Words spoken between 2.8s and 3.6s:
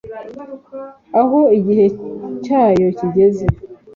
kigeze